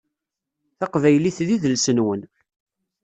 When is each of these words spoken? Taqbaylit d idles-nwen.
Taqbaylit 0.79 1.37
d 1.47 1.49
idles-nwen. 1.55 2.21